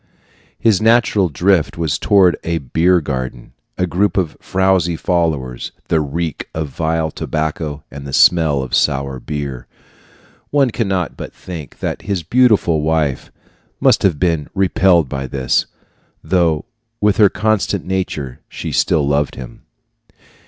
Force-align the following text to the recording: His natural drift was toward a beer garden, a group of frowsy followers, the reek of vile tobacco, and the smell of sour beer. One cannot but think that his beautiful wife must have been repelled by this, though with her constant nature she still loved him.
His 0.57 0.81
natural 0.81 1.29
drift 1.29 1.77
was 1.77 1.99
toward 1.99 2.35
a 2.43 2.57
beer 2.57 3.01
garden, 3.01 3.53
a 3.77 3.85
group 3.85 4.17
of 4.17 4.35
frowsy 4.39 4.95
followers, 4.95 5.71
the 5.89 5.99
reek 6.01 6.47
of 6.55 6.69
vile 6.69 7.11
tobacco, 7.11 7.83
and 7.91 8.07
the 8.07 8.11
smell 8.11 8.63
of 8.63 8.73
sour 8.73 9.19
beer. 9.19 9.67
One 10.49 10.71
cannot 10.71 11.15
but 11.15 11.35
think 11.35 11.81
that 11.81 12.01
his 12.01 12.23
beautiful 12.23 12.81
wife 12.81 13.31
must 13.79 14.01
have 14.01 14.17
been 14.17 14.47
repelled 14.55 15.07
by 15.07 15.27
this, 15.27 15.67
though 16.23 16.65
with 16.99 17.17
her 17.17 17.29
constant 17.29 17.85
nature 17.85 18.39
she 18.49 18.71
still 18.71 19.07
loved 19.07 19.35
him. 19.35 19.61